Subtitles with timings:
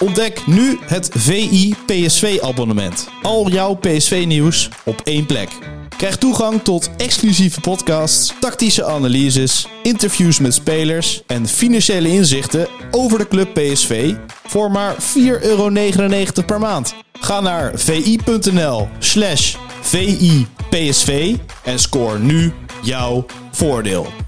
[0.00, 3.08] Ontdek nu het VI PSV abonnement.
[3.22, 5.48] Al jouw PSV nieuws op één plek.
[5.96, 13.28] Krijg toegang tot exclusieve podcasts, tactische analyses, interviews met spelers en financiële inzichten over de
[13.28, 14.14] club PSV
[14.46, 15.00] voor maar 4,99
[15.40, 15.70] euro
[16.46, 16.94] per maand.
[17.20, 22.52] Ga naar vi.nl slash VIPSV en scoor nu
[22.82, 24.27] jouw voordeel.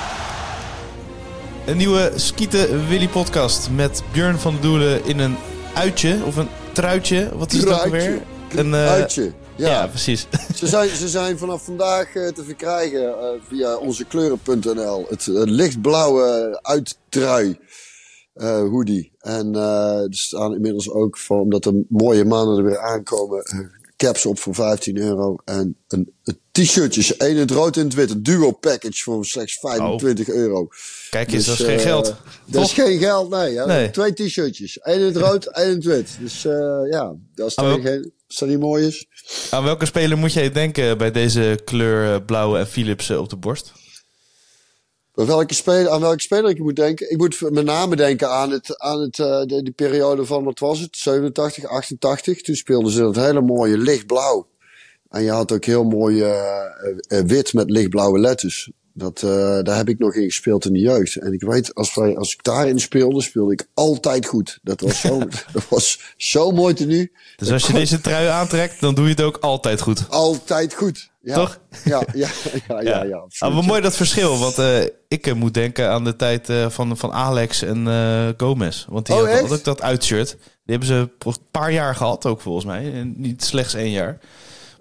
[1.71, 5.35] Een nieuwe Skieten Willy podcast met Björn van der Doelen in een
[5.75, 7.37] uitje of een truitje.
[7.37, 8.21] Wat is het ook alweer?
[8.55, 9.31] Een eh, Uitje.
[9.55, 10.27] Ja, Ja, precies.
[10.55, 15.05] Ze, zijn, ze zijn vanaf vandaag eh, te verkrijgen eh, via onze kleuren.nl.
[15.09, 17.59] Het lichtblauwe uittrui
[18.71, 19.11] hoodie.
[19.19, 23.43] En er staan inmiddels ook, voor, omdat er mooie maanden er weer aankomen,
[24.01, 25.35] caps op voor 15 euro.
[25.45, 28.09] En een, een t-shirtjes, één in het rood en het wit.
[28.09, 30.67] Een duo package voor slechts 25 euro.
[31.09, 32.15] Kijk eens, Dus, dat is geen eh, geld.
[32.45, 33.57] Dat is geen geld, nee.
[33.57, 33.65] Hè?
[33.65, 33.89] Nee.
[33.89, 34.79] Twee t-shirtjes.
[34.79, 36.17] één in het rood, één in het wit.
[36.19, 38.11] Dus eh, ja, dat is geen...
[38.27, 39.05] Als dat niet mooi is.
[39.49, 43.35] Aan welke speler moet jij denken bij deze kleur eh, blauwe en Philips op de
[43.35, 43.71] borst?
[45.13, 47.11] Bij welke speler, aan welke speler ik moet denken?
[47.11, 50.59] Ik moet met name denken aan, het, aan het, eh, de, die periode van, wat
[50.59, 50.97] was het?
[50.97, 52.41] 87, 88.
[52.41, 54.47] Toen speelden ze dat hele mooie lichtblauw.
[55.09, 56.65] En je had ook heel mooi eh,
[57.07, 58.71] eh, wit met lichtblauwe letters.
[58.93, 59.19] Dat,
[59.65, 61.15] daar heb ik nog in gespeeld in de jeugd.
[61.15, 64.59] En ik weet, als, wij, als ik daarin speelde, speelde ik altijd goed.
[64.63, 65.19] Dat was zo,
[65.53, 67.11] dat was zo mooi tenue.
[67.35, 70.05] Dus als je deze trui aantrekt, dan doe je het ook altijd goed.
[70.09, 71.10] Altijd goed.
[71.23, 71.35] Ja.
[71.35, 71.59] Toch?
[71.83, 72.27] Ja, ja,
[72.67, 73.03] ja, ja.
[73.03, 73.39] ja, absoluut.
[73.39, 76.69] Ah, wat mooi dat verschil, want eh, ik eh, moet denken aan de tijd eh,
[76.69, 78.85] van, van Alex en eh, Gomez.
[78.89, 80.29] Want die Oh, hadden had ook dat uitshirt.
[80.39, 82.93] Die hebben ze een paar jaar gehad ook volgens mij.
[82.93, 84.17] En niet slechts één jaar.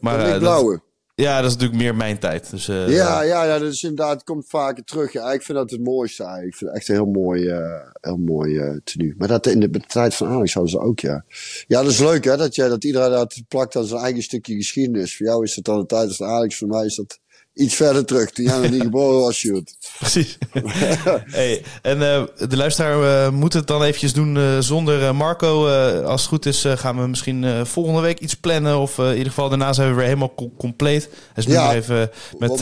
[0.00, 0.80] Maar Dat dat- lichtblauwe.
[1.20, 2.50] Ja, dat is natuurlijk meer mijn tijd.
[2.50, 5.12] Dus, eh, Ja, ja, ja, dat is inderdaad, het komt vaker terug.
[5.12, 6.52] Ja, ik vind dat het mooiste eigenlijk.
[6.52, 9.14] Ik vind het echt een heel mooi, eh heel mooi eh, tenue.
[9.18, 11.24] Maar dat in de, tijd van Alex hadden ze ook, ja.
[11.66, 14.54] Ja, dat is leuk, hè, dat, je, dat iedereen dat plakt aan zijn eigen stukje
[14.54, 15.16] geschiedenis.
[15.16, 17.20] Voor jou is het dan de tijd van Alex, voor mij is dat
[17.60, 18.30] iets verder terug.
[18.30, 19.76] Toen jij nog niet geboren was, Sjoerd.
[19.98, 20.38] Precies.
[21.38, 25.68] hey, en eh, de luisteraar eh, moet het dan eventjes doen eh, zonder eh, Marco.
[26.02, 28.78] Als het goed is gaan we misschien volgende week iets plannen.
[28.78, 31.02] Of in ieder geval daarna zijn we weer helemaal co- compleet.
[31.10, 31.64] Hij is nu Ja.
[31.64, 32.58] nog even met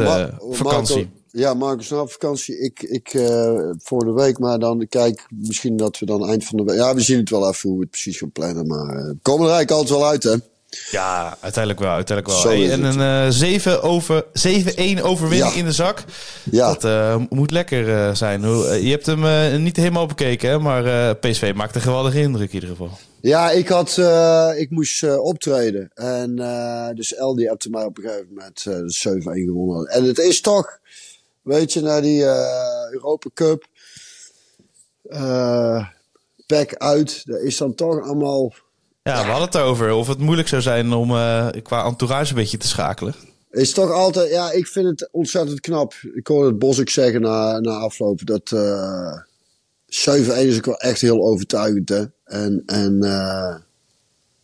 [0.50, 0.96] vakantie.
[0.96, 2.58] Marco- ja, Marco is nou op vakantie.
[2.60, 3.10] Ik, ik
[3.82, 6.76] voor de week, maar dan kijk misschien dat we dan eind van de week...
[6.76, 8.66] Ja, we zien het wel even hoe we het precies gaan plannen.
[8.66, 10.34] Maar we komen er eigenlijk altijd wel uit, hè.
[10.90, 11.92] Ja, uiteindelijk wel.
[11.94, 12.52] Uiteindelijk wel.
[12.52, 15.58] Hey, en een eh, 7 over, 7-1 overwinning Ja.
[15.58, 16.04] in de zak.
[16.50, 16.66] Ja.
[16.72, 18.44] Dat eh, moet lekker eh, zijn.
[18.44, 20.58] Hoe- eh, je hebt hem eh, niet helemaal bekeken, hè?
[20.58, 22.90] maar eh, PSV maakt een geweldige indruk in ieder geval.
[23.20, 25.90] Ja, ik, had, eh, ik moest eh, optreden.
[25.94, 29.86] En eh, dus El die hebt mij op een gegeven moment eh, de 7-1 gewonnen.
[29.86, 30.78] En het is toch,
[31.42, 33.66] weet je, naar die eh, Europa Cup.
[35.08, 35.86] eh
[36.46, 37.22] pack uit.
[37.26, 38.52] Dat is dan toch allemaal...
[39.08, 42.36] Ja, we hadden het erover of het moeilijk zou zijn om eh, qua entourage een
[42.36, 43.14] beetje te schakelen.
[43.50, 45.94] Is toch altijd, ja, ik vind het ontzettend knap.
[46.14, 49.12] Ik hoorde het Bos ook zeggen na, na afloop dat eh
[49.86, 51.88] 7-1 is ook wel echt heel overtuigend.
[51.88, 52.04] Hè?
[52.24, 53.54] En, en eh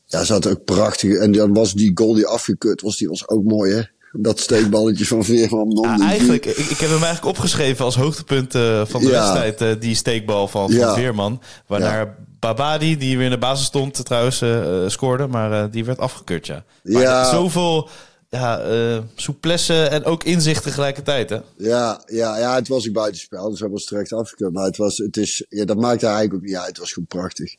[0.04, 1.18] ja, ze had ook prachtig.
[1.18, 3.82] En dan was die goal die afgekeurd was, die was ook mooi hè.
[4.12, 5.78] Dat steekballetje van Veerman.
[5.82, 8.52] Ja, eigenlijk, ik, ik heb hem eigenlijk opgeschreven als hoogtepunt
[8.90, 9.32] van de Ja.
[9.34, 9.80] wedstrijd.
[9.80, 10.94] die steekbal van, van Ja.
[10.94, 11.40] Veerman.
[11.66, 15.26] Waarna Babadi, die weer in de basis stond trouwens, eh, eh, scoorde.
[15.26, 16.64] Maar eh, die werd afgekeurd, ja.
[16.82, 17.24] Maar Ja.
[17.30, 17.88] zoveel
[18.30, 21.38] ja, eh souplesse en ook inzicht tegelijkertijd, hè?
[21.56, 24.52] Ja, ja, ja, het was ook buitenspel, dus hij was terecht afgekeurd.
[24.52, 26.66] Maar het was, het is, ja, dat maakte eigenlijk ook niet uit.
[26.66, 27.54] Het was gewoon prachtig.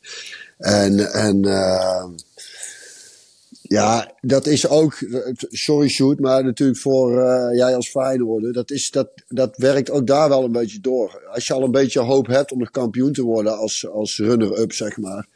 [0.58, 1.44] En, en
[3.68, 4.98] ja, dat is ook,
[5.38, 10.06] sorry Sjoerd, maar natuurlijk voor eh, jij als Feyenoorder, dat, is, dat, dat werkt ook
[10.06, 11.22] daar wel een beetje door.
[11.32, 14.72] Als je al een beetje hoop hebt om nog kampioen te worden als, als runner-up,
[14.72, 15.26] zeg maar.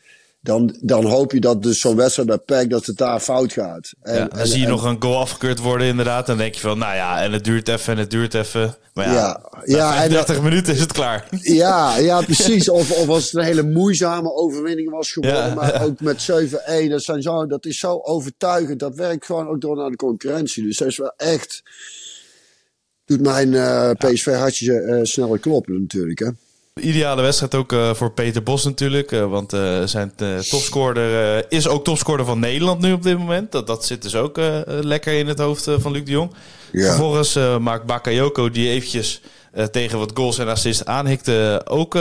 [0.42, 3.92] Dan, dan hoop je dat dus zo'n wedstrijd bij PEC, dat het daar fout gaat.
[4.02, 6.26] En, Ja, dan en- zie je en- nog een goal afgekeurd worden inderdaad.
[6.26, 8.74] Dan denk je van, nou ja, en het duurt even en het duurt even.
[8.94, 11.28] Maar ja, Ja, na ja, en 35 minuten is het klaar.
[11.40, 12.68] Ja, ja, precies.
[12.68, 15.46] Of, of als het een hele moeizame overwinning was geworden.
[15.46, 16.88] Ja, maar ook met 7-1.
[16.88, 18.78] Dat, zijn zo, dat is zo overtuigend.
[18.78, 20.62] Dat werkt gewoon ook door naar de concurrentie.
[20.64, 21.62] Dus dat is wel echt.
[23.04, 26.18] Doet mijn eh, PSV-hartje eh, sneller kloppen natuurlijk.
[26.18, 26.28] Hè?
[26.80, 29.12] Ideale wedstrijd ook uh, voor Peter Bos natuurlijk.
[29.12, 30.12] Uh, want uh, zijn
[30.50, 33.52] topscorer is ook topscorer van Nederland nu op dit moment.
[33.52, 36.32] Dat, dat zit dus ook lekker in het hoofd van Luc de Jong.
[36.72, 36.86] Ja.
[36.86, 39.20] Vervolgens maakt Bakayoko die eventjes
[39.70, 41.98] tegen wat goals en assists aanhikte ook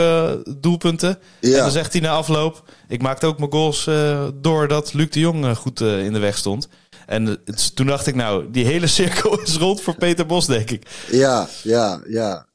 [0.60, 1.18] doelpunten.
[1.40, 1.56] Ja.
[1.56, 2.62] En dan zegt hij na afloop...
[2.88, 3.88] ik maakte ook mijn goals
[4.34, 6.68] doordat Luc de Jong goed in de weg stond.
[7.06, 7.38] En
[7.74, 10.86] toen dacht ik, nou, die hele cirkel is rond voor Peter Bos, denk ik.
[11.10, 12.48] Ja, ja, ja.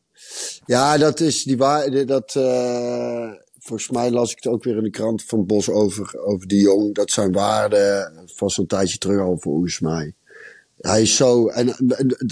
[0.66, 2.06] Ja, dat is die waar.
[2.06, 6.20] Dat, uh, volgens mij las ik het ook weer in de krant van Bos over,
[6.20, 6.96] over die jong.
[6.96, 10.14] Dat zijn waarden vast een tijdje terug al volgens mij.
[10.78, 11.48] Hij is zo.
[11.48, 11.68] En,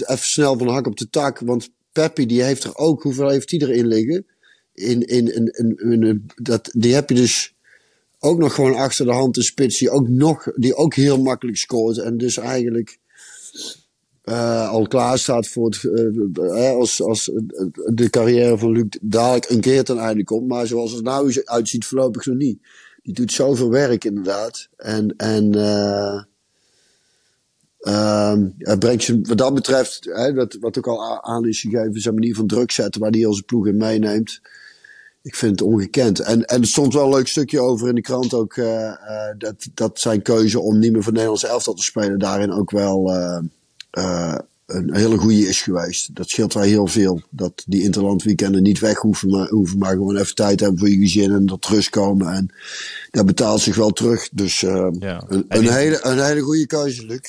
[0.06, 1.38] even snel van de hak op de tak.
[1.38, 3.02] Want Peppi, die heeft er ook.
[3.02, 4.26] Hoeveel heeft hij erin liggen?
[4.74, 7.54] In, in, in, in, in, dat, die heb je dus
[8.18, 11.56] ook nog gewoon achter de hand een spits die ook, nog, die ook heel makkelijk
[11.56, 11.98] scoort.
[11.98, 12.98] En dus eigenlijk
[14.24, 17.30] uh, al klaar staat voor het, uh, als, als
[17.84, 20.48] de carrière van Luc dadelijk een keer ten einde komt.
[20.48, 22.58] Maar zoals het nou uitziet, voorlopig nog niet.
[23.02, 24.68] Die doet zoveel werk inderdaad.
[24.76, 26.22] En, en uh,
[27.80, 32.14] uh, brengt je wat dat betreft, hè, wat, wat ook al aan is gegeven, zijn
[32.14, 34.40] manier van druk zetten waar hij als ploeg in meeneemt.
[35.22, 36.20] Ik vind het ongekend.
[36.20, 38.54] En, en stond wel een leuk stukje over in de krant ook.
[39.38, 43.12] Dat, dat zijn keuze om niet meer voor Nederlands elftal te spelen daarin ook wel
[43.98, 46.14] uh, een hele goede is geweest.
[46.14, 47.22] Dat scheelt wel heel veel.
[47.30, 50.98] Dat die interlandweekenden niet weg hoeven maar, hoeven, maar gewoon even tijd hebben voor je
[50.98, 52.32] gezin en tot rust komen.
[52.32, 52.54] En
[53.10, 54.28] dat betaalt zich wel terug.
[54.32, 55.24] Dus uh, ja.
[55.28, 57.20] een, een, hele, een hele goede keuze, Luc.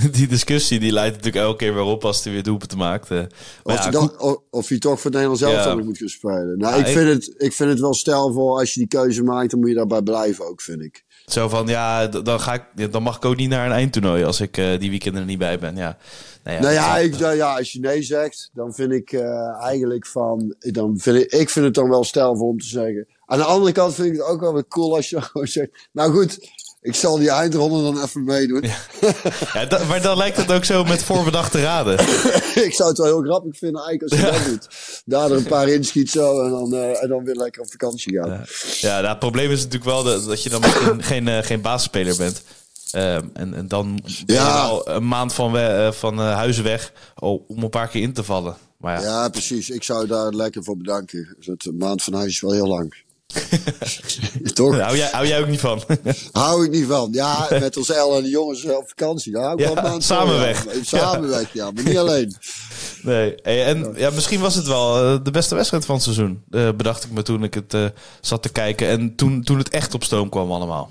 [0.12, 3.10] Die discussie die leidt natuurlijk elke keer weer op als hij weer doelpunten maakt.
[3.10, 3.22] Uh,
[3.62, 5.74] of, ja, dan, of hij toch voor Nederland zelf ja.
[5.74, 6.58] moet gaan spelen.
[6.58, 9.60] Nou, ik, vind het, ik vind het wel stijlvol als je die keuze maakt, dan
[9.60, 11.04] moet je daarbij blijven ook, vind ik.
[11.32, 14.40] Zo van, ja, dan, ga ik, dan mag ik ook niet naar een eindtoernooi als
[14.40, 15.76] ik uh, die weekenden er niet bij ben.
[15.76, 15.96] Ja.
[16.44, 20.06] Nou ja, nou ja, ik, ja, als je nee zegt, dan vind ik uh, eigenlijk
[20.06, 23.06] van, dan vind ik, ik vind het dan wel stijlvol om te zeggen.
[23.26, 25.88] Aan de andere kant vind ik het ook wel weer cool als je gewoon zegt,
[25.92, 26.50] nou goed,
[26.82, 28.62] ik zal die eindronde dan even meedoen.
[28.62, 28.76] Ja.
[29.68, 31.98] ja maar dan lijkt het ook zo met voorbedachte raden.
[32.66, 34.68] ik zou het wel heel grappig vinden eigenlijk als je dat doet.
[35.04, 38.12] Daar er een paar inschiet zo en dan, uh, en dan weer lekker op vakantie
[38.12, 38.28] gaan.
[38.28, 38.44] Ja,
[38.80, 41.60] ja nou, het probleem is natuurlijk wel dat, dat je dan misschien geen, uh, geen
[41.60, 42.42] basisspeler bent.
[42.94, 44.00] Uh, en, en dan
[44.38, 48.56] al een maand van, we, van huizen weg om een paar keer in te vallen.
[48.76, 49.06] Maar ja.
[49.06, 49.70] ja, precies.
[49.70, 51.36] Ik zou daar lekker voor bedanken.
[51.38, 52.94] Dus een maand van huis is wel heel lang.
[54.54, 54.78] Toch?
[54.78, 55.82] Hou jij, hou jij ook niet van?
[56.32, 57.08] hou ik niet van.
[57.12, 59.32] Ja, met ons El en de jongens op vakantie.
[59.32, 60.64] Daar hou ik ja, wel samen weg.
[60.64, 60.82] Ja.
[60.82, 61.70] Samen weg, ja.
[61.70, 62.34] Maar niet alleen.
[63.02, 63.34] Nee.
[63.34, 66.42] En ja, misschien was het wel eh, de beste wedstrijd van het seizoen.
[66.50, 67.84] Uh, bedacht ik me toen ik het uh,
[68.20, 68.88] zat te kijken.
[68.88, 70.90] En toen, toen het echt op stoom kwam allemaal.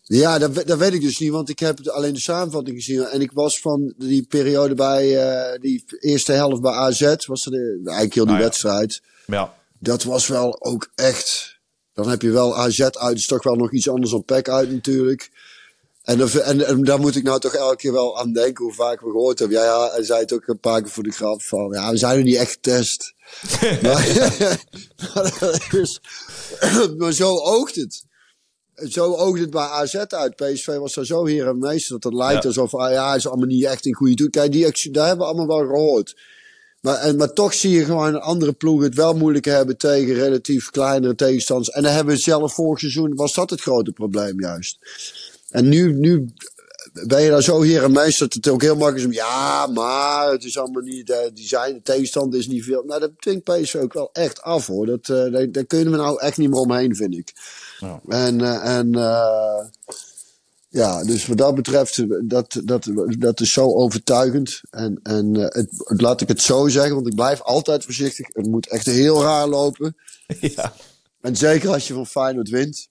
[0.00, 1.30] Ja, dat, dat weet ik dus niet.
[1.30, 3.04] Want ik heb alleen de samenvatting gezien.
[3.04, 5.18] En ik was van die periode bij
[5.60, 7.14] die eerste helft bij AZ.
[7.26, 9.02] Was er de, eigenlijk heel die ah, wedstrijd.
[9.26, 9.54] Ja.
[9.78, 11.59] Dat was wel ook echt
[11.94, 14.70] dan heb je wel AZ uit, is toch wel nog iets anders dan PEC uit
[14.70, 15.30] natuurlijk.
[16.02, 19.00] En, en, en, daar moet ik nou toch elke keer wel aan denken hoe vaak
[19.00, 19.58] we gehoord hebben.
[19.58, 21.96] Ja, ja, hij zei het ook een paar keer voor de grap van, ja, we
[21.96, 23.14] zijn er niet echt getest.
[23.82, 24.06] maar,
[26.98, 28.04] maar, zo oogt het.
[28.74, 30.36] Zo oogt het bij AZ uit.
[30.36, 33.26] PSV was er zo hier en meester dat het lijkt alsof, ah, ja, hij is
[33.26, 34.30] allemaal niet echt een goede doet.
[34.30, 36.16] Kijk, die, daar hebben we allemaal wel gehoord.
[36.80, 40.70] Maar, en, maar toch zie je gewoon andere ploegen het wel moeilijk hebben tegen relatief
[40.70, 41.70] kleinere tegenstanders.
[41.70, 44.78] En dan hebben we zelf vorig seizoen, was dat het grote probleem juist.
[45.48, 46.28] En nu, nu
[47.06, 49.16] ben je daar zo hier en meester dat het ook heel makkelijk is.
[49.16, 52.82] Ja, maar het is allemaal niet, uh, die zijn, de tegenstander is niet veel.
[52.86, 54.86] Nou, dat dwingt PSV ook wel echt af hoor.
[54.86, 57.32] Dat, uh, daar, daar, kunnen we nou echt niet meer omheen, vind ik.
[58.08, 58.92] En, uh, en
[60.72, 64.60] ja, dus wat dat betreft, dat, dat, dat is zo overtuigend.
[64.70, 68.26] En, en uh, het, laat ik het zo zeggen, want ik blijf altijd voorzichtig.
[68.32, 69.96] Het moet echt heel raar lopen.
[70.40, 70.72] Ja.
[71.20, 72.88] En zeker als je van Feyenoord wint.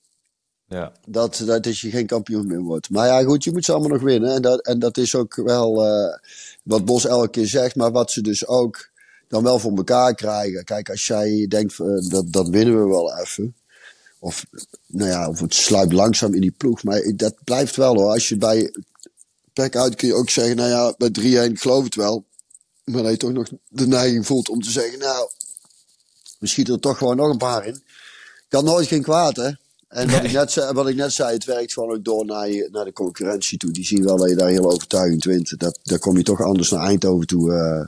[0.67, 0.91] Ja.
[1.07, 2.89] Dat, dat is je geen kampioen meer wordt.
[2.89, 4.33] Maar ja, goed, je moet ze allemaal nog winnen.
[4.33, 6.13] En dat, en dat is ook wel uh,
[6.63, 8.89] wat Bos elke keer zegt, maar wat ze dus ook
[9.27, 10.63] dan wel voor elkaar krijgen.
[10.63, 13.55] Kijk, als jij denkt, uh, dat, dat winnen we wel even.
[14.19, 14.45] Of,
[14.85, 16.83] nou ja, of het sluipt langzaam in die ploeg.
[16.83, 18.11] Maar dat blijft wel hoor.
[18.11, 18.73] Als je bij
[19.53, 22.25] Pek uit kun je ook zeggen, nou ja, bij 3-1 geloof het wel.
[22.83, 25.29] Maar dat je toch nog de neiging voelt om te zeggen, nou,
[26.39, 27.83] we schieten er toch gewoon nog een paar in.
[28.47, 29.51] Kan nooit geen kwaad, hè?
[29.87, 32.49] En wat, ik net zei, wat ik net zei, het werkt gewoon ook door naar,
[32.49, 33.71] je, naar de concurrentie toe.
[33.71, 35.59] Die zien wel dat je daar heel overtuigend wint.
[35.59, 37.51] Dat, daar kom je toch anders naar Eindhoven toe.
[37.51, 37.85] Uh,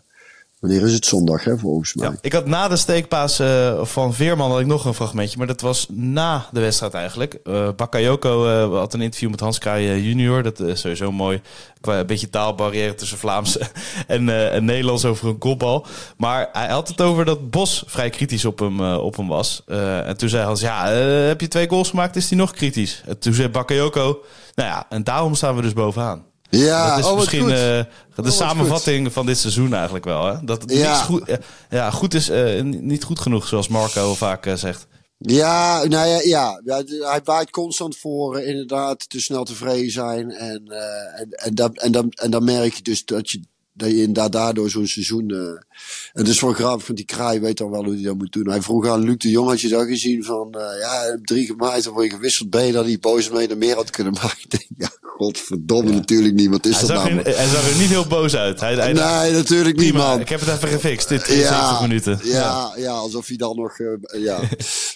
[0.61, 2.07] Wanneer is het zondag, hè, volgens mij?
[2.07, 5.47] Ja, ik had na de steekpaas uh, van Veerman had ik nog een fragmentje, maar
[5.47, 7.39] dat was na de wedstrijd eigenlijk.
[7.43, 11.41] Uh, Bakayoko uh, had een interview met Hans Kraaij junior, dat is sowieso mooi.
[11.81, 13.57] Qua een beetje taalbarrière tussen Vlaams
[14.07, 15.85] en, en Nederlands over een kopbal.
[16.17, 19.63] Maar hij had het over dat Bos vrij kritisch op hem, op hem was.
[20.05, 23.03] en toen zei Hans, ja, heb je twee goals gemaakt, is hij nog kritisch.
[23.05, 24.23] En toen zei Bakayoko,
[24.55, 26.29] nou ja, en daarom staan we dus bovenaan.
[26.59, 27.85] Ja, dat is oh, misschien uh, de
[28.17, 29.13] Oh, samenvatting goed.
[29.13, 30.25] van dit seizoen eigenlijk wel.
[30.25, 30.35] Hè?
[30.43, 30.95] Dat het Ja.
[30.95, 31.37] goed, ja,
[31.69, 34.87] ja, goed is uh, niet goed genoeg, zoals Marco vaak uh, zegt.
[35.17, 36.61] Ja, nou ja, ja.
[37.09, 40.31] hij waait constant voor eh, inderdaad te snel tevreden zijn.
[40.31, 43.41] En, eh, en, en, dan, en, dan, en dan merk je dus dat je,
[43.73, 45.29] dat je inderdaad daardoor zo'n seizoen...
[45.29, 45.65] eh, en
[46.13, 48.49] het is wel grappig, want die kraai weet dan wel hoe hij dat moet doen.
[48.49, 50.53] Hij vroeg aan Luc de Jong, had je dat gezien van...
[50.53, 52.49] eh, ja, drie gemaakt, dan word je gewisseld.
[52.49, 54.37] Ben je dan niet boos mee naar meer had kunnen maken?
[54.43, 56.49] Ik denk, ja, godverdomme, natuurlijk niet.
[56.49, 57.21] Wat is Hij dat nou?
[57.21, 58.59] hij zag er niet heel boos uit.
[58.59, 60.19] Hij, hij dacht, Nee, natuurlijk niet, man.
[60.19, 62.19] ik heb het even gefixt in 72 minuten.
[62.23, 62.91] Ja, ja.
[62.91, 64.47] alsof hij dan nog eh, ja, een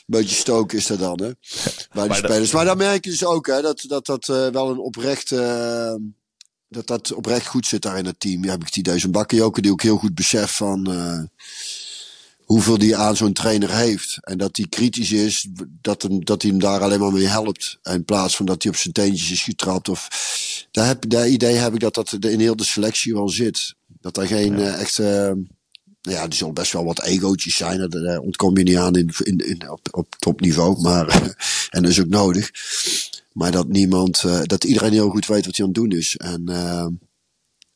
[0.05, 1.29] beetje stoken is dat dan, hè?
[1.31, 2.51] Bij de Maar dat- spelers.
[2.51, 5.31] Maar dan merk je dus ook, hè, dat dat, dat eh, wel een oprecht.
[5.31, 5.93] eh,
[6.69, 8.43] dat dat oprecht goed zit daar in het team.
[8.43, 8.99] Ja, heb ik het idee.
[8.99, 10.87] Zo'n Bakayoko die ook heel goed beseft van.
[12.45, 14.17] Eh, hoeveel die aan zo'n trainer heeft.
[14.21, 15.47] En dat hij kritisch is,
[15.81, 17.79] dat, hem, dat hij hem daar alleen maar mee helpt.
[17.83, 19.89] In plaats van dat hij op zijn teentjes is getrapt.
[19.89, 20.07] Of,
[20.71, 23.75] daar heb, dat idee heb ik dat dat in heel de selectie wel zit.
[24.01, 25.03] Dat er geen eh, echte.
[26.01, 27.77] nou ja, er zullen best wel wat egootjes zijn.
[27.77, 30.81] Daar, daar ontkom je niet aan in, in, in, op, op topniveau.
[30.81, 31.35] Maar,
[31.69, 32.51] en dat is ook nodig.
[33.35, 36.17] Maar dat niemand, eh, dat iedereen heel goed weet wat hij aan het doen is.
[36.17, 36.87] En, eh,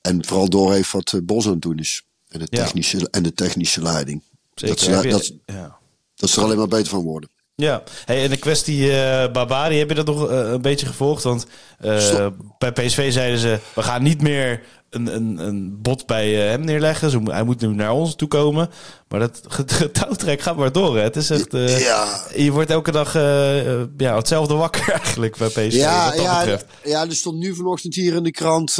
[0.01, 2.03] en vooral doorheeft wat eh, Bos aan het doen is.
[2.27, 2.63] En de Ja.
[2.63, 4.21] technische, en de technische leiding.
[4.59, 4.75] Zeker.
[4.75, 5.77] Dat ze, je- dat, ja.
[6.15, 7.29] dat ze er alleen maar beter van worden.
[7.55, 11.23] Ja, hey, en de kwestie eh Barbari, heb je dat nog eh, een beetje gevolgd?
[11.23, 11.45] Want
[11.79, 16.49] eh, bij PSV zeiden ze, we gaan niet meer een, een, een bot bij eh,
[16.49, 17.09] hem neerleggen.
[17.09, 18.69] Zo, hij moet nu naar ons toe komen.
[19.07, 20.97] Maar dat getouwtrek gaat maar door.
[20.97, 21.03] Hè.
[21.03, 22.21] Het is echt, eh, Ja.
[22.35, 25.71] je wordt elke dag eh, ja, hetzelfde wakker eigenlijk bij PSV.
[25.73, 26.65] Ja, wat dat ja, betreft.
[26.83, 28.75] ja, er stond nu vanochtend hier in de krant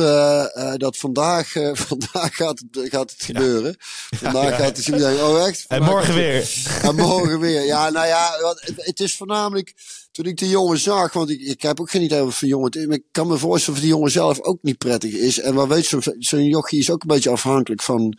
[0.75, 1.51] dat vandaag,
[1.87, 3.75] vandaag gaat het, gaat het gebeuren.
[4.09, 5.27] Vandaag gaat het gebeuren.
[5.27, 5.65] Oh, echt?
[5.67, 6.49] En morgen weer.
[6.81, 7.65] En morgen weer.
[7.65, 8.31] Ja, nou ja,
[8.75, 9.73] het is voornamelijk
[10.19, 12.75] toen ik de jongen zag, want ik, ik heb ook geen idee voor jongen het
[12.75, 12.85] is.
[12.85, 15.39] Maar ik kan me voorstellen of die jongen zelf ook niet prettig is.
[15.39, 18.17] En wat weet zo'n zo'n jochie is ook een beetje afhankelijk van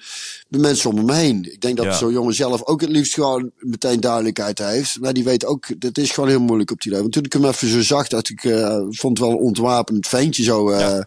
[0.49, 1.52] de mensen om hem heen.
[1.52, 1.92] Ik denk dat Ja.
[1.97, 5.00] zo'n jongen zelf ook het liefst gewoon meteen duidelijkheid heeft.
[5.00, 7.02] Maar die weet ook, dat is gewoon heel moeilijk op die level.
[7.02, 10.07] Want toen ik hem even zo zag, dat ik eh, vond het wel een ontwapend
[10.09, 11.00] ventje zo eh,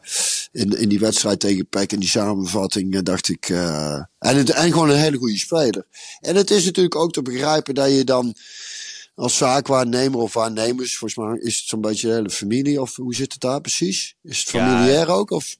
[0.52, 1.92] in, in die wedstrijd tegen Peck.
[1.92, 3.50] En die samenvatting eh, dacht ik.
[3.50, 5.86] en, het, en gewoon een hele goede speler.
[6.20, 8.36] En het is natuurlijk ook te begrijpen dat je dan
[9.16, 13.16] als zaakwaarnemer of waarnemers, volgens mij is het zo'n beetje de hele familie, of hoe
[13.16, 14.16] zit het daar precies?
[14.24, 15.32] Is het Ja, familiair ook?
[15.32, 15.56] Of?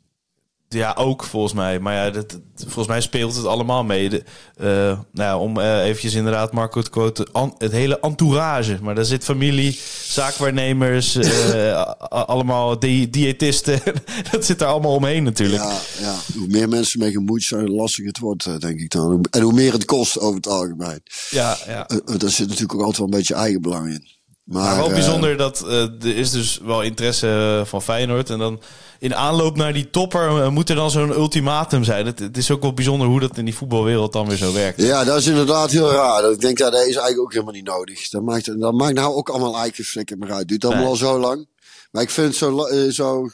[0.74, 1.80] Ja, ook volgens mij.
[1.80, 4.10] Maar ja, dat, volgens mij speelt het allemaal mee.
[4.10, 4.24] De,
[4.56, 8.78] eh, nou ja, om eh, eventjes inderdaad Marco te quoten, an- het hele entourage.
[8.82, 13.82] Maar daar zit familie, zaakwaarnemers, eh, allemaal di diëtisten.
[14.32, 15.64] dat zit er allemaal omheen natuurlijk.
[15.64, 19.26] Ja, ja, hoe meer mensen mee gemoeid zijn, hoe lastiger het wordt, denk ik dan.
[19.32, 21.02] En hoe meer het kost over het algemeen.
[21.30, 21.88] Ja, ja.
[22.18, 24.08] Daar zit natuurlijk ook altijd wel een beetje eigenbelang in.
[24.44, 28.30] Maar, Maar wel bijzonder dat er is dus wel interesse van Feyenoord.
[28.30, 28.62] En dan
[29.04, 32.06] in aanloop naar die topper eh, moet er dan zo'n ultimatum zijn.
[32.06, 34.82] Het, het is ook wel bijzonder hoe dat in die voetbalwereld dan weer zo werkt.
[34.82, 36.32] Ja, dat is inderdaad heel raar.
[36.32, 38.10] Ik denk dat dat is eigenlijk ook helemaal niet nodig.
[38.10, 40.48] Dat maakt, dat maakt nou ook allemaal eigen flikker meer uit.
[40.48, 40.92] Duurt allemaal Nee.
[40.92, 41.48] al zo lang.
[41.92, 43.30] Maar ik vind het zo, zo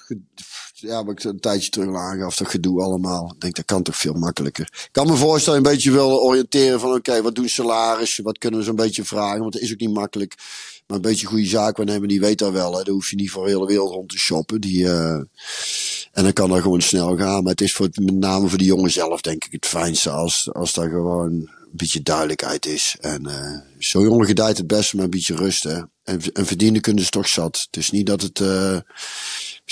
[0.80, 3.32] ja, wat ik een tijdje terug al aangaf, dat gedoe allemaal.
[3.34, 4.70] Ik denk, dat kan toch veel makkelijker.
[4.72, 8.24] Ik kan me voorstellen een beetje willen oriënteren van, oké, wat doen salarissen?
[8.24, 9.40] Wat kunnen we zo'n beetje vragen?
[9.40, 10.36] Want dat is ook niet makkelijk.
[10.88, 12.78] Maar een beetje goede zaak waarnemen, die weet dat wel.
[12.78, 12.84] Hè.
[12.84, 14.62] Dan hoef je niet voor de hele wereld rond te shoppen.
[14.62, 15.16] Die, eh,
[16.12, 17.44] en dan kan dat gewoon snel gaan.
[17.44, 20.50] Maar het is voor, met name voor de jongen zelf, denk ik, het fijnste als,
[20.52, 22.96] als daar gewoon een beetje duidelijkheid is.
[23.00, 25.66] En eh zo'n jongen gedijt het beste met een beetje rust.
[25.66, 25.88] En,
[26.34, 27.66] en verdienen kunnen ze toch zat.
[27.66, 28.78] Het is niet dat het eh,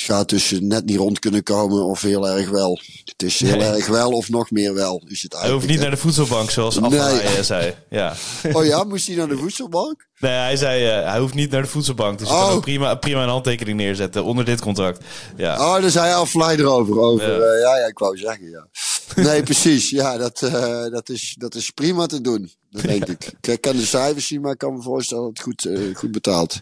[0.04, 2.80] gaat tussen net niet rond kunnen komen of heel erg wel.
[3.06, 3.68] Het is heel Nee.
[3.68, 5.04] erg wel of nog meer wel.
[5.08, 7.74] Is het Hij hoeft niet naar de voedselbank zoals Aflaai eh, zei.
[7.90, 8.16] Ja.
[8.54, 10.08] Oh ja, moest hij naar de voedselbank?
[10.20, 12.20] Nee, hij zei uh, hij hoeft niet naar de voedselbank.
[12.20, 12.46] Dus je Oh.
[12.46, 15.04] kan ook prima, prima een handtekening neerzetten onder dit contract.
[15.38, 15.54] Ja.
[15.54, 17.00] Oh, daar zei hij al fly erover.
[17.00, 17.46] Over, Ja.
[17.46, 17.58] ja.
[17.58, 18.68] ja, ja, ik wou zeggen, ja.
[19.16, 19.90] Nee, precies.
[19.90, 20.52] Ja, dat, uh,
[20.92, 22.52] dat, is, dat is prima te doen.
[22.72, 23.32] Dat denk ik.
[23.42, 26.62] Ik kan de cijfers zien, maar ik kan me voorstellen dat het goed, goed betaalt.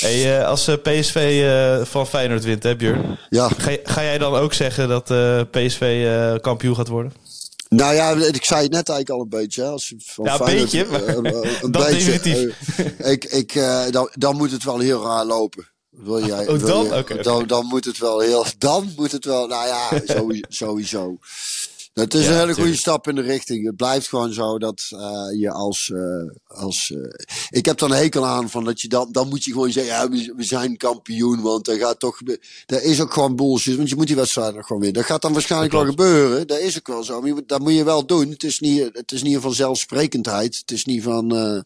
[0.00, 1.44] Hey, uh, als PSV
[1.86, 3.18] van Feyenoord wint, hè Björn?
[3.28, 3.48] Ja.
[3.48, 5.04] Ga, ga, jij dan ook zeggen dat
[5.50, 6.06] PSV
[6.40, 7.12] kampioen gaat worden?
[7.68, 9.62] Nou ja, ik zei het net eigenlijk al een beetje.
[9.62, 10.86] Hè, als van ja, een Feyenoord, beetje.
[10.90, 12.78] Maar, een, een dat beetje, definitief.
[12.98, 13.54] ik, ik,
[13.90, 15.74] dan, dan moet het wel heel raar lopen.
[15.96, 16.84] Wil jij, oh, wil dan?
[16.84, 18.44] Je, okay, dan, dan moet het wel heel.
[18.58, 19.46] Dan moet het wel.
[19.46, 19.88] Nou ja,
[20.48, 21.18] sowieso.
[22.00, 22.58] Het is Ja, een hele tuurlijk.
[22.58, 23.66] goede stap in de richting.
[23.66, 25.90] Het blijft gewoon zo dat eh, je als.
[25.90, 29.08] eh, als eh, ik heb er een hekel aan van dat je dan.
[29.12, 31.40] Dan moet je gewoon zeggen: ja, we, we zijn kampioen.
[31.42, 32.20] Want dat gaat toch.
[32.66, 33.76] Dat is ook gewoon bullshit.
[33.76, 35.00] Want je moet die wedstrijd nog gewoon winnen.
[35.00, 36.46] Dat gaat dan waarschijnlijk wel gebeuren.
[36.46, 37.20] Dat is ook wel zo.
[37.20, 38.30] Maar je dat moet je wel doen.
[38.30, 40.56] Het is niet, het is niet van zelfsprekendheid.
[40.56, 41.64] Het is niet van.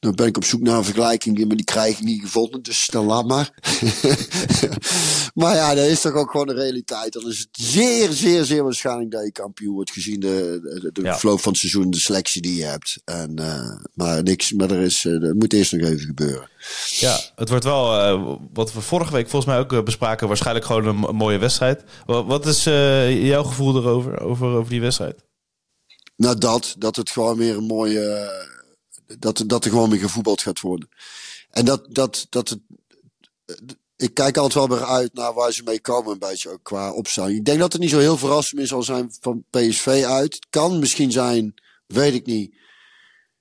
[0.00, 2.62] Eh dan ben ik op zoek naar een vergelijking, maar die krijg ik niet gevonden.
[2.62, 3.50] Dus dan laat maar.
[5.40, 7.12] maar ja, dat is toch ook gewoon de realiteit.
[7.12, 11.02] Dan is het zeer, zeer, zeer waarschijnlijk dat je kampioen wordt gezien de, de, de
[11.02, 11.18] Ja.
[11.18, 13.00] verloop van het seizoen, de selectie die je hebt.
[13.04, 16.48] En, eh, maar niks, maar er is, eh, dat moet eerst nog even gebeuren.
[16.98, 20.66] Ja, het wordt wel, eh, wat we vorige week volgens mij ook eh, bespraken, waarschijnlijk
[20.66, 21.84] gewoon een, mooie wedstrijd.
[22.06, 25.24] Wat, wat is eh, jouw gevoel erover, over, over die wedstrijd?
[26.16, 28.28] Nou, dat, dat het gewoon weer een mooie.
[29.18, 30.88] Dat, dat er gewoon weer gevoetbald gaat worden.
[31.50, 32.60] En dat, dat, dat het.
[33.96, 36.92] Ik kijk altijd wel weer uit naar waar ze mee komen, een beetje ook qua
[36.92, 37.30] opstaan.
[37.30, 40.34] Ik denk dat het niet zo heel verrassend meer zal zijn van PSV uit.
[40.34, 41.54] Het kan misschien zijn,
[41.86, 42.54] weet ik niet.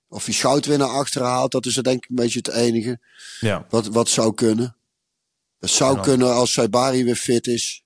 [0.07, 2.99] Of hij Schoutwinnaar achterhaalt, dat is er denk ik een beetje het enige.
[3.39, 4.75] Ja, Wat, wat zou kunnen.
[5.59, 7.83] Het zou kunnen als Saibari weer fit is.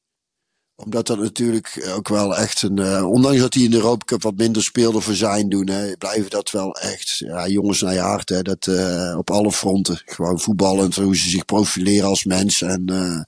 [0.83, 2.77] Omdat dat natuurlijk ook wel echt een.
[2.79, 5.69] eh, ondanks dat hij in de Europa Cup wat minder speelde voor zijn doen.
[5.69, 7.17] Hè, blijven dat wel echt.
[7.17, 8.29] Ja, jongens naar je hart.
[8.29, 10.01] Hè, dat, eh, op alle fronten.
[10.05, 10.95] Gewoon voetballend.
[10.95, 12.61] Hoe ze zich profileren als mens.
[12.61, 13.21] En, eh,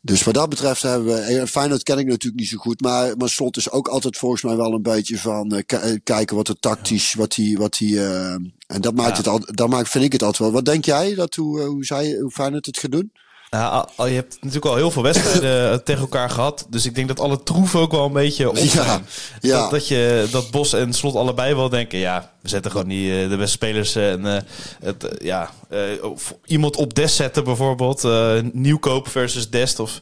[0.00, 1.46] dus wat dat betreft hebben we.
[1.46, 2.80] Feyenoord ken ik natuurlijk niet zo goed.
[2.80, 5.62] Maar, maar Slot is ook altijd volgens mij wel een beetje van.
[5.66, 7.14] ki- kijken wat er tactisch.
[7.14, 7.56] Wat hij.
[7.58, 8.32] Wat hij eh,
[8.66, 9.16] en dat maakt Ja.
[9.16, 10.52] het al, dat maakt, vind ik het altijd wel.
[10.52, 13.12] Wat denk jij dat hoe, hoe, zij, hoe Feyenoord het gaat doen?
[13.50, 16.66] Nou, je hebt natuurlijk al heel veel wedstrijden eh, tegen elkaar gehad.
[16.70, 19.00] Dus ik denk dat alle troeven ook wel een beetje op Ja.
[19.40, 21.98] Dat, dat, je, dat Bos en Slot allebei wel denken...
[21.98, 23.94] ja, we zetten gewoon niet eh, de beste spelers...
[23.94, 24.46] eh, en
[24.82, 25.50] het, ja,
[26.46, 28.08] iemand op Dest zetten bijvoorbeeld.
[28.52, 29.78] nieuwkoop versus Dest.
[29.78, 30.00] Of,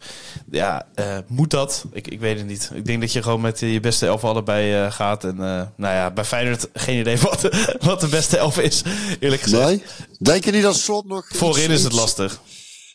[0.50, 0.86] ja,
[1.26, 1.84] moet dat?
[1.92, 2.70] Ik, ik weet het niet.
[2.74, 5.24] Ik denk dat je gewoon met je beste elf allebei gaat.
[5.24, 7.48] En nou ja, bij Feyenoord geen idee wat,
[7.80, 8.82] wat de beste elf is.
[9.20, 9.64] Eerlijk gezegd.
[9.64, 9.82] Nee?
[10.18, 11.26] Denk je niet dat Slot nog...
[11.28, 12.40] Voorin is het lastig.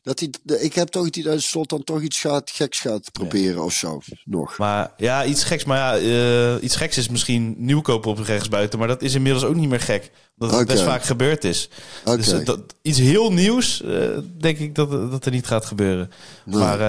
[0.03, 3.11] Dat hij, ik heb toch het idee dat Slot dan toch iets gaat, geks gaat
[3.11, 4.01] proberen of zo.
[4.23, 4.57] Nog.
[4.57, 5.63] Maar ja, iets geks.
[5.63, 8.79] Maar ja, eh, iets geks is misschien nieuwkopen op rechtsbuiten.
[8.79, 10.11] Maar dat is inmiddels ook niet meer gek.
[10.35, 11.69] Dat het best vaak gebeurd is.
[12.03, 16.11] Dus eh, dat, iets heel nieuws, eh, denk ik dat, dat er niet gaat gebeuren.
[16.45, 16.59] Nee.
[16.59, 16.79] Maar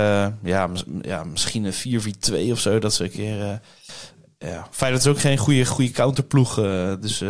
[0.42, 2.02] ja, ja, misschien een
[2.48, 2.78] 4-4-2 of zo.
[2.78, 3.60] Dat ze een keer...
[4.38, 4.68] ja.
[4.70, 6.54] Feyenoord is ook geen goede, goede counterploeg.
[7.00, 7.22] dus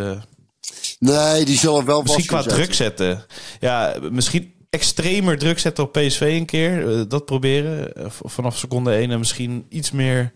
[0.99, 3.25] Nee, die zullen wel misschien qua druk zetten.
[3.59, 6.89] Ja, misschien extremer druk zetten op PSV een keer.
[6.99, 7.95] eh, dat proberen.
[7.95, 10.33] Eh, vanaf seconde 1 en misschien iets meer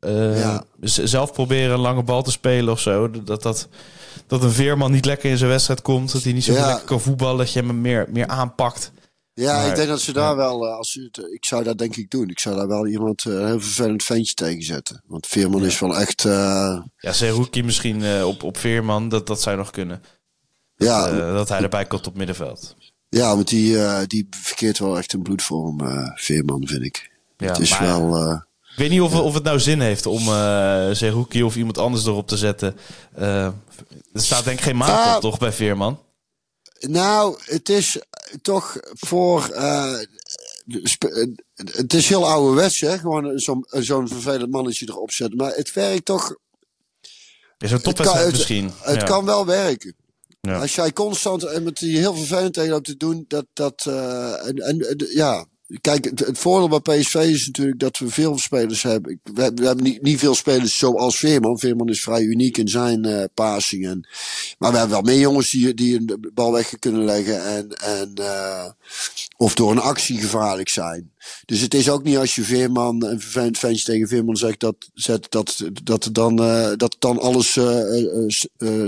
[0.00, 0.64] Ja.
[0.80, 3.10] z- zelf proberen een lange bal te spelen of zo.
[3.10, 3.68] Dat, dat,
[4.26, 6.12] dat een Veerman niet lekker in zijn wedstrijd komt.
[6.12, 6.66] Dat hij niet zo Ja.
[6.66, 7.38] lekker kan voetballen.
[7.38, 8.92] Dat je hem meer, meer aanpakt.
[9.32, 10.66] Ja, Maar- ik denk dat ze daar wel...
[10.68, 10.96] Als
[11.32, 12.28] ik zou dat denk ik doen.
[12.28, 15.02] Ik zou daar wel iemand, een heel vervelend ventje tegen zetten.
[15.06, 16.24] Want Veerman is wel echt...
[16.24, 19.08] eh, Ja, Zerouki misschien op, op Veerman.
[19.08, 20.02] Dat, dat zou nog kunnen.
[20.76, 22.76] ja, dat hij erbij komt op middenveld.
[23.14, 27.10] Ja, want die, eh, die verkeert wel echt een bloedvorm, eh, Veerman, vind ik.
[27.36, 28.16] Ja, het is maar- wel...
[28.16, 28.40] eh,
[28.72, 30.20] Ik weet niet of, of het nou zin heeft om
[30.94, 32.76] Zerouki of iemand anders erop te zetten.
[33.14, 33.52] Er
[34.12, 35.14] staat denk ik geen maat Ah.
[35.14, 36.00] op, toch, bij Veerman?
[36.80, 37.98] Nou, het is
[38.42, 39.42] toch voor.
[41.54, 42.98] het is heel ouderwets, hè?
[42.98, 45.36] Gewoon zo'n zo'n vervelend mannetje erop zetten.
[45.38, 46.34] Maar het werkt toch.
[47.58, 48.70] Is een topwedstrijd het, misschien.
[48.82, 49.06] het Ja.
[49.06, 49.94] kan wel werken.
[50.44, 50.58] Ja.
[50.60, 53.46] Als jij constant en met die heel vervelend tegen loopt te doen, dat.
[53.52, 55.44] dat eh, en, en, ja.
[55.80, 59.20] Kijk, het, het voordeel bij PSV is natuurlijk dat we veel spelers hebben.
[59.22, 61.58] We, hebben- we hebben niet, niet veel spelers zoals Veerman.
[61.58, 63.86] Veerman is vrij uniek in zijn passing.
[63.86, 64.08] En,
[64.58, 67.44] maar we hebben wel meer jongens die, die een bal weg kunnen leggen.
[67.44, 68.64] En, en, eh,
[69.36, 71.12] of door een actie gevaarlijk zijn.
[71.46, 74.76] Dus het is ook niet als je Veerman, een vervelend ventje tegen Veerman zegt dat,
[74.94, 76.36] zet, dat, dat, dan,
[76.76, 77.58] dat dan alles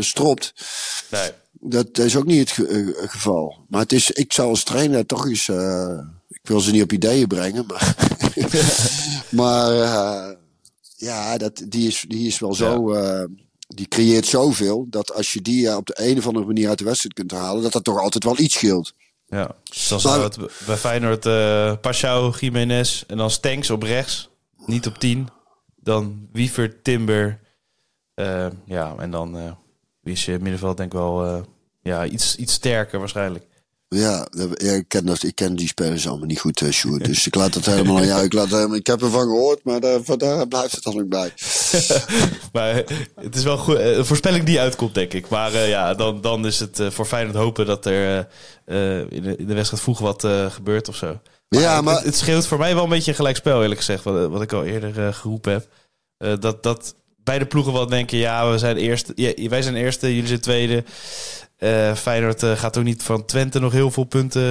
[0.00, 0.52] stropt.
[1.10, 1.30] Nee.
[1.60, 3.64] Dat is ook niet het ge- eh, geval.
[3.68, 5.48] Maar het is, ik zou als trainer toch eens.
[5.48, 7.96] eh, ik wil ze niet op ideeën brengen, maar.
[9.30, 10.36] maar eh,
[10.96, 12.94] ja, dat, die, is, die is wel zo.
[13.68, 16.84] die creëert zoveel dat als je die op de een of andere manier uit de
[16.84, 18.92] wedstrijd kunt halen, dat dat toch altijd wel iets scheelt.
[19.26, 19.54] Ja.
[19.64, 24.28] Dus dan zou het bij Feyenoord uh, Pashao, Jiménez en dan Stanks op rechts.
[24.66, 25.28] Niet op 10.
[25.76, 27.40] Dan Wiever, Timber.
[28.66, 29.56] ja, en dan
[30.06, 31.38] eh, is je middenveld denk ik wel eh,
[31.82, 33.44] ja, iets, iets sterker waarschijnlijk.
[33.88, 37.04] Ja, ik, ken dat, ik ken die spelers allemaal niet goed, uh, Sjoerd.
[37.04, 38.24] Dus ik laat het helemaal aan jou.
[38.24, 41.08] Ik, laat, helemaal- ik heb ervan gehoord, maar daar, van daar blijft het dan ook
[41.08, 41.32] bij.
[42.52, 42.74] maar
[43.20, 45.28] het is wel goed, eh, een voorspelling die uitkomt, denk ik.
[45.28, 48.26] Maar eh, ja, dan, dan is het eh, voor Feyenoord hopen dat er
[48.66, 51.18] eh, eh, in, de, in de wedstrijd vroeg wat eh, gebeurt of zo.
[51.48, 54.04] Maar Ja, maar- het, het scheelt voor mij wel een beetje een gelijkspel, eerlijk gezegd,
[54.04, 55.68] wat, wat ik al eerder eh, geroepen heb.
[56.16, 56.94] Eh, dat, dat
[57.26, 60.84] beide ploegen wel denken, ja, we zijn eerste, wij zijn eerste, jullie zijn tweede.
[61.56, 64.42] Eh Feyenoord eh, gaat ook niet van Twente nog heel veel punten.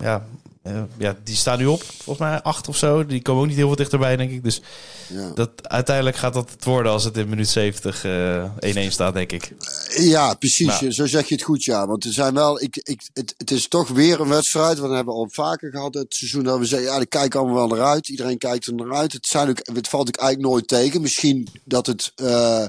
[0.00, 0.24] Ja,
[0.62, 3.06] eh, ja, die staan nu op, volgens mij acht of zo.
[3.06, 4.44] Die komen ook niet heel veel dichterbij, denk ik.
[4.44, 4.60] Dus
[5.08, 5.30] Ja.
[5.34, 9.32] dat, uiteindelijk gaat dat het worden als het in minuut 70 eh 1-1 staat, denk
[9.32, 9.52] ik.
[9.98, 10.80] Ja, precies.
[10.80, 10.92] Nou.
[10.92, 11.86] Zo zeg je het goed, ja.
[11.86, 14.78] Want er zijn wel, ik, ik, het, het is toch weer een wedstrijd.
[14.78, 17.68] Want we hebben al vaker gehad het seizoen dat we zeggen, ja, die kijken allemaal
[17.68, 18.08] wel naar uit.
[18.08, 19.12] Iedereen kijkt er naar uit.
[19.12, 21.00] Het, zijn ook, het valt ook eigenlijk nooit tegen.
[21.00, 22.68] Misschien dat het, eh, eh,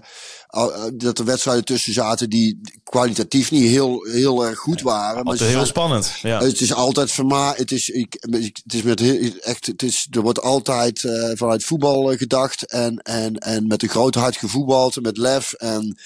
[0.94, 5.18] dat er wedstrijden tussen zaten die kwalitatief niet heel, heel erg goed waren.
[5.18, 6.14] Altijd ze heel zijn- spannend.
[6.22, 6.40] Ja.
[6.42, 7.58] Het is altijd vermaak.
[7.58, 8.18] Het is, ik,
[8.64, 9.02] het is met
[9.40, 13.84] echt, het is, er wordt altijd eh, vanuit voetbal eh, gedacht en, en, en met
[13.84, 15.54] een groot hart gevoetbald met lef.
[15.54, 15.98] En,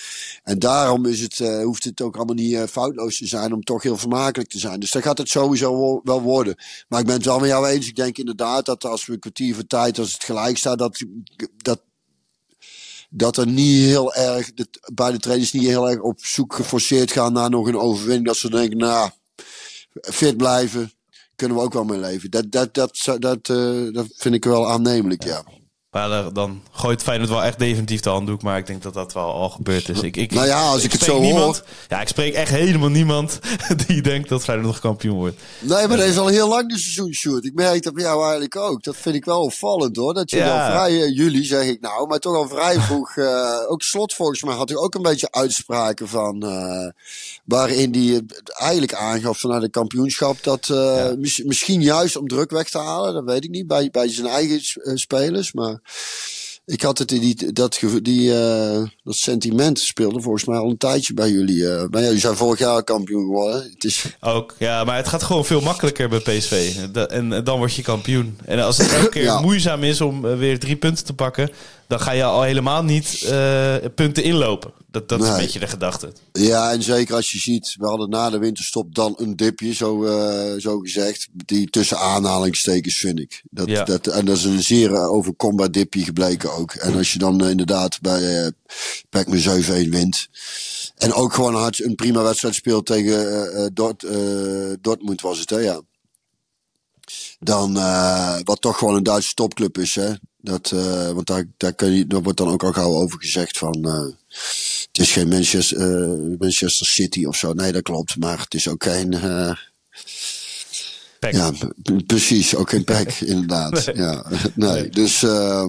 [0.43, 3.83] en daarom is het, eh, hoeft het ook allemaal niet foutloos te zijn om toch
[3.83, 4.79] heel vermakelijk te zijn.
[4.79, 6.55] Dus dat gaat het sowieso wel worden.
[6.88, 7.88] Maar ik ben het wel met jou eens.
[7.88, 11.05] Ik denk inderdaad dat als we een kwartier voor tijd, als het gelijk staat, dat,
[11.57, 11.81] dat,
[13.09, 17.33] dat er niet heel erg, dat beide trainers niet heel erg op zoek geforceerd gaan
[17.33, 18.25] naar nog een overwinning.
[18.25, 19.09] Dat ze denken, nou,
[20.01, 20.91] fit blijven,
[21.35, 22.31] kunnen we ook wel mee leven.
[22.31, 25.43] Dat, dat, dat, dat, eh, dat vind ik wel aannemelijk, ja.
[25.93, 28.41] Maar eh, dan gooit Feyenoord wel echt definitief de handdoek.
[28.41, 30.01] Maar ik denk dat dat wel al gebeurd is.
[30.01, 31.65] Ik, ik, Nou ja, als ik het zo niemand, hoor.
[31.89, 33.39] Ja, ik spreek echt helemaal niemand
[33.88, 35.41] die denkt dat Feyenoord nog kampioen wordt.
[35.60, 37.45] Nee, maar dat is al heel lang de seizoenshoot.
[37.45, 38.84] Ik merk dat bij jou eigenlijk ook.
[38.84, 40.13] Dat vind ik wel opvallend hoor.
[40.13, 40.65] Dat je Ja.
[40.65, 43.15] al vrij, eh, juli zeg ik nou, maar toch al vrij vroeg.
[43.17, 46.43] eh, ook slot volgens mij had hij ook een beetje uitspraken van.
[46.43, 46.88] eh,
[47.45, 50.43] waarin die het eigenlijk aangaf vanuit het kampioenschap.
[50.43, 53.13] Dat eh, mis- misschien juist om druk weg te halen.
[53.13, 53.67] Dat weet ik niet.
[53.67, 55.53] Bij, bij zijn eigen eh, spelers.
[55.53, 55.82] Maar
[56.65, 60.77] ik had het in die, dat, die, eh, dat sentiment speelde volgens mij al een
[60.77, 61.67] tijdje bij jullie.
[61.69, 61.83] eh.
[61.89, 63.63] maar ja, jullie zijn vorig jaar kampioen geworden.
[63.73, 64.05] Het is.
[64.19, 66.75] Ook, ja, maar het gaat gewoon veel makkelijker bij PSV.
[67.09, 68.37] En eh, dan word je kampioen.
[68.45, 69.41] En als het elke keer Ja.
[69.41, 71.49] moeizaam is om weer drie punten te pakken,
[71.87, 73.33] dan ga je al helemaal niet
[73.95, 74.71] punten inlopen.
[74.93, 76.12] Dat, dat is een beetje de gedachte.
[76.32, 80.03] Ja, en zeker als je ziet, we hadden na de winterstop dan een dipje, zo,
[80.03, 81.27] eh, zo gezegd.
[81.32, 83.43] Die tussen aanhalingstekens vind ik.
[83.49, 83.84] Dat, Ja.
[83.84, 86.73] dat, en dat is een zeer eh, overkombaar dipje gebleken ook.
[86.73, 88.51] En als je dan eh, inderdaad bij
[89.10, 90.27] met 7-1 wint.
[90.97, 94.06] En ook gewoon hard een prima wedstrijd speelt tegen Dort,
[94.82, 95.58] Dortmund was het, hè?
[95.58, 95.82] Ja.
[97.39, 97.73] Dan,
[98.43, 100.13] wat toch gewoon een Duitse topclub is, hè?
[100.38, 100.69] Dat,
[101.13, 104.15] want daar, daar, kun je, daar wordt dan ook al gauw over gezegd van.
[104.97, 107.53] Het is geen Manchester, eh, Manchester City of zo.
[107.53, 108.17] Nee, dat klopt.
[108.17, 109.10] Maar het is ook geen.
[111.19, 111.34] Pek.
[111.34, 111.51] ja,
[112.08, 112.56] precies.
[112.56, 113.91] Ook geen pack, inderdaad.
[113.93, 114.25] Ja,
[114.56, 114.89] nee.
[114.89, 115.23] Dus.
[115.23, 115.65] eh,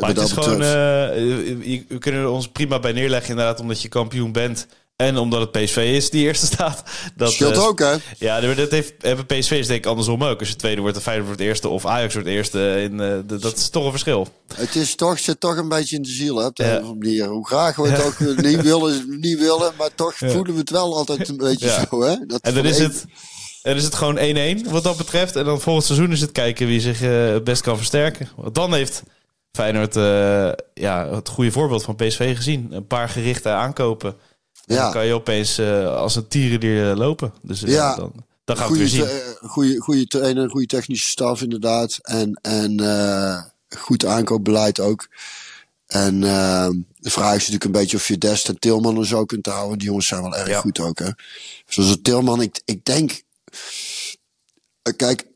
[0.00, 3.82] Maar het is gewoon, betreft- je- we kunnen er ons prima bij neerleggen, inderdaad, omdat
[3.82, 4.66] je kampioen bent.
[4.98, 6.82] En omdat het PSV is die eerste staat.
[7.16, 7.94] Dat, Scheelt eh, ook, hè?
[8.18, 10.38] Ja, dat heeft, hebben PSV's denk ik andersom ook.
[10.38, 12.80] Als je tweede wordt, de Feyenoord wordt eerste of Ajax wordt eerste.
[12.80, 14.28] In, eh, dat is toch een verschil.
[14.54, 16.46] Het is toch, zit toch een beetje in de ziel, hè?
[16.46, 16.68] Op de Ja.
[16.70, 17.26] een of andere manier.
[17.26, 19.72] Hoe graag we het ook eh, niet willen, niet willen.
[19.78, 21.86] Maar toch voelen we het wel altijd een beetje Ja.
[21.90, 22.14] zo, hè?
[22.26, 23.04] Dat En dan is het,
[23.62, 25.36] dan is het gewoon 1-1 wat dat betreft.
[25.36, 28.28] En dan volgend seizoen is het kijken wie zich eh, het best kan versterken.
[28.36, 29.02] Want dan heeft
[29.52, 32.68] Feyenoord eh, ja, het goede voorbeeld van PSV gezien.
[32.70, 34.16] Een paar gerichte aankopen.
[34.68, 34.82] Ja.
[34.82, 37.32] Dan kan je opeens eh, als een tierenlier lopen.
[37.42, 37.94] Dus eh, Ja.
[37.96, 38.12] dan,
[38.44, 39.18] dan gaan we Goede, weer zien.
[39.42, 41.98] eh, goede, goede trainer, goede technische staf inderdaad.
[42.02, 43.42] En, en eh,
[43.78, 45.08] goed aankoopbeleid ook.
[45.86, 49.24] En eh, de vraag is natuurlijk een beetje of je Dest en Tilman er zo
[49.24, 49.78] kunt houden.
[49.78, 50.60] Die jongens zijn wel erg Ja.
[50.60, 50.98] goed ook.
[50.98, 51.08] Hè?
[51.66, 53.22] Zoals het Tilman, ik, ik denk...
[54.82, 55.26] eh, kijk,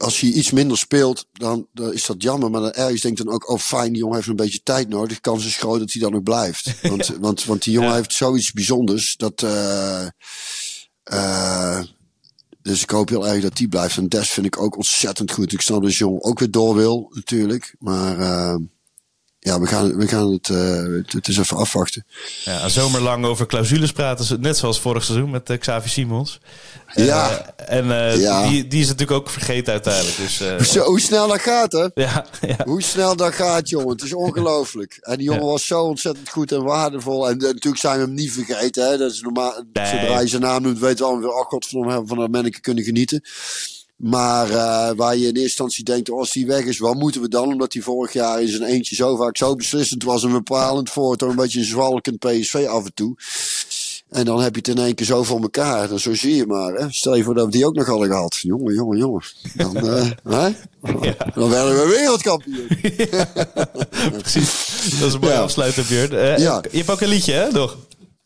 [0.00, 2.50] als hij iets minder speelt, dan, dan is dat jammer.
[2.50, 4.88] Maar dan ergens denk ik dan ook, oh fijn, die jongen heeft een beetje tijd
[4.88, 5.20] nodig.
[5.20, 6.74] Kans is groot dat hij dan ook blijft.
[6.88, 7.94] Want, want, want die jongen Ja.
[7.94, 9.16] heeft zoiets bijzonders.
[9.16, 9.42] Dat...
[9.42, 10.06] eh
[11.04, 11.80] eh,
[12.62, 13.96] dus ik hoop heel erg dat die blijft.
[13.96, 15.52] En Des vind ik ook ontzettend goed.
[15.52, 17.74] Ik snap dat Jong ook weer door wil, natuurlijk.
[17.78, 18.56] Maar eh,
[19.46, 22.04] ja, we gaan, we gaan het, eh, het, het is even afwachten.
[22.44, 24.40] Ja, zomerlang over clausules praten.
[24.40, 26.40] Net zoals vorig seizoen met eh, Xavi Simons.
[26.94, 27.52] Ja.
[27.56, 28.48] Eh, en eh, Ja.
[28.48, 30.16] Die, die is natuurlijk ook vergeten uiteindelijk.
[30.16, 31.86] Dus Zo, hoe snel dat gaat, hè?
[31.94, 32.56] ja, ja.
[32.64, 33.88] Hoe snel dat gaat, jongen.
[33.88, 34.98] Het is ongelooflijk.
[35.00, 35.48] En die jongen Ja.
[35.50, 37.28] was zo ontzettend goed en waardevol.
[37.28, 38.90] En natuurlijk zijn we hem niet vergeten.
[38.90, 38.96] Hè.
[38.98, 39.62] Dat is normaal.
[39.72, 39.86] Nee.
[39.86, 42.60] Zodra je zijn naam noemt, weten we allemaal weer, oh god, van hem van manneke
[42.60, 43.22] kunnen genieten.
[43.96, 47.20] Maar eh, waar je in eerste instantie denkt, oh, als die weg is, wat moeten
[47.20, 47.48] we dan?
[47.48, 51.16] Omdat hij vorig jaar in zijn eentje zo vaak zo beslissend was en bepalend voor
[51.16, 53.16] toch een beetje een zwalkend PSV af en toe.
[54.08, 55.88] En dan heb je het in één keer zo voor elkaar.
[55.88, 56.72] Dan zo zie je maar.
[56.72, 56.86] Hè.
[56.92, 58.36] Stel je voor dat we die ook nog hadden gehad.
[58.40, 59.22] Jongen, jongen, jongen.
[59.54, 60.50] Dan, eh, hè?
[61.34, 62.66] dan werden we wereldkampioen.
[64.20, 64.68] Precies.
[64.98, 65.40] Dat is een mooie Ja.
[65.40, 66.12] afsluiter, Björn.
[66.12, 66.62] Eh, Ja.
[66.70, 67.50] Je hebt ook een liedje, hè?
[67.50, 67.76] Nog?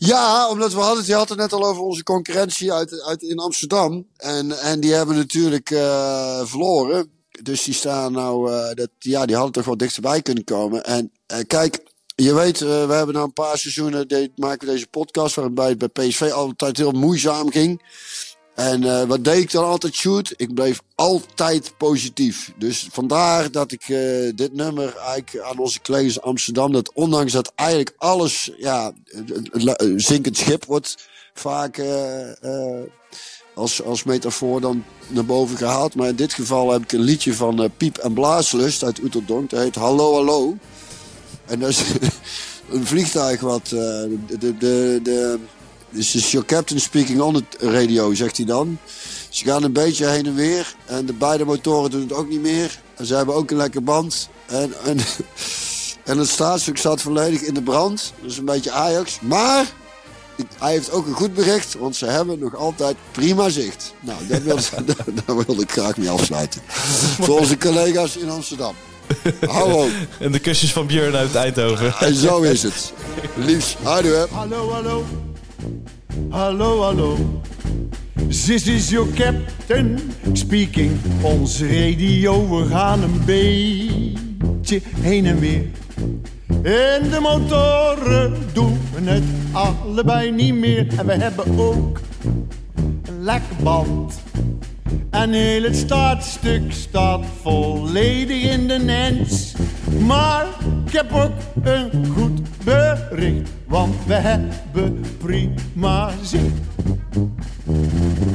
[0.00, 3.22] Ja, omdat we hadden het, je had het net al over onze concurrentie uit, uit
[3.22, 4.06] in Amsterdam.
[4.16, 7.10] En, en die hebben natuurlijk eh, verloren.
[7.42, 10.84] Dus die staan nou, eh, dat, ja, die hadden toch wel dichterbij kunnen komen.
[10.84, 11.82] En eh, kijk,
[12.14, 14.06] je weet, we hebben na een paar seizoenen
[14.36, 17.82] maken we deze podcast waarbij het bij PSV altijd heel moeizaam ging.
[18.58, 20.34] En uh, wat deed ik dan altijd shoot?
[20.36, 22.52] Ik bleef altijd positief.
[22.56, 27.52] Dus vandaar dat ik uh, dit nummer eigenlijk aan onze collega's Amsterdam, dat ondanks dat
[27.54, 28.92] eigenlijk alles, ja,
[29.96, 32.82] zinkend schip wordt vaak uh,
[33.54, 35.94] als, als metafoor dan naar boven gehaald.
[35.94, 39.50] Maar in dit geval heb ik een liedje van Piep en Blaaslust uit Oeteldonk.
[39.50, 40.56] Dat heet Hallo Hallo.
[41.46, 41.82] En dat is
[42.72, 45.38] een vliegtuig wat de, de, de
[45.92, 48.78] This is your captain speaking on the radio, zegt hij dan.
[49.28, 50.74] Ze gaan een beetje heen en weer.
[50.86, 52.80] En de beide motoren doen het ook niet meer.
[52.96, 54.28] En ze hebben ook een lekker band.
[54.46, 54.98] En, en,
[56.10, 58.12] en het staatsstuk staat volledig in de brand.
[58.20, 59.20] Dat is een beetje Ajax.
[59.20, 59.66] Maar
[60.58, 63.94] hij heeft ook een goed bericht, want ze hebben nog altijd prima zicht.
[64.00, 64.62] Nou, daar wilde,
[65.24, 66.60] daar wilde ik graag mee afsluiten.
[67.20, 68.74] Voor onze collega's in Amsterdam.
[69.46, 69.88] Hallo.
[70.18, 71.94] En de kusjes van Björn uit Eindhoven.
[71.98, 72.92] En zo is het.
[73.36, 74.26] Liefs, houdoe.
[74.30, 75.04] Hallo, hallo.
[76.30, 77.16] Hallo, hallo.
[78.28, 79.98] This is your captain
[80.32, 80.98] speaking.
[81.22, 85.66] Ons radio, we gaan een beetje heen en weer.
[86.62, 90.86] En de motoren doen het allebei niet meer.
[90.98, 92.00] En we hebben ook
[93.02, 94.20] een lekker band.
[95.10, 99.54] En heel het startstuk staat volledig in de nens.
[100.06, 100.46] Maar
[100.86, 106.44] ik heb ook een goed bericht, want we hebben prima zicht.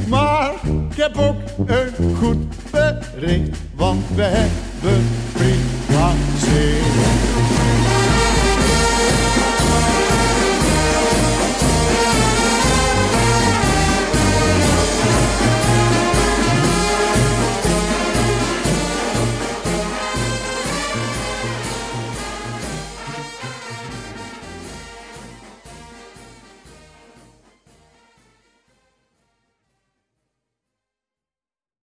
[0.08, 0.52] Maar
[0.90, 8.03] ik heb ook een goed bericht, want we hebben prima zicht.